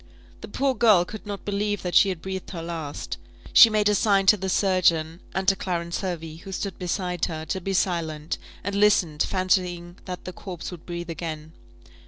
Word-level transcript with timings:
The 0.41 0.47
poor 0.47 0.73
girl 0.73 1.05
could 1.05 1.27
not 1.27 1.45
believe 1.45 1.83
that 1.83 1.93
she 1.93 2.09
had 2.09 2.23
breathed 2.23 2.49
her 2.49 2.63
last. 2.63 3.19
She 3.53 3.69
made 3.69 3.87
a 3.87 3.93
sign 3.93 4.25
to 4.25 4.35
the 4.35 4.49
surgeon, 4.49 5.19
and 5.35 5.47
to 5.47 5.55
Clarence 5.55 6.01
Hervey, 6.01 6.37
who 6.37 6.51
stood 6.51 6.79
beside 6.79 7.25
her, 7.25 7.45
to 7.45 7.61
be 7.61 7.73
silent; 7.73 8.39
and 8.63 8.73
listened, 8.73 9.21
fancying 9.21 9.99
that 10.05 10.25
the 10.25 10.33
corpse 10.33 10.71
would 10.71 10.87
breathe 10.87 11.11
again. 11.11 11.51